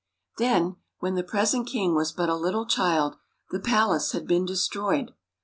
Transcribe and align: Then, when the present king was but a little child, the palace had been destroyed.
Then, 0.39 0.77
when 0.97 1.13
the 1.13 1.23
present 1.23 1.67
king 1.67 1.93
was 1.93 2.11
but 2.11 2.27
a 2.27 2.33
little 2.33 2.65
child, 2.65 3.17
the 3.51 3.59
palace 3.59 4.13
had 4.13 4.25
been 4.27 4.47
destroyed. 4.47 5.11